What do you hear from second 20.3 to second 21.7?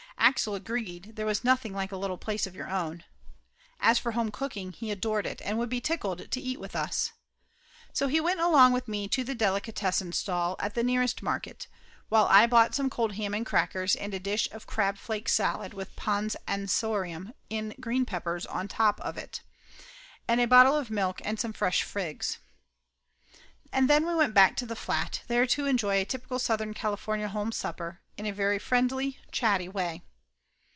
a bottle of milk and some